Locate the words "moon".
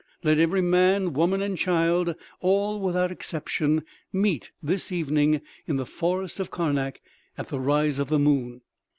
8.17-8.61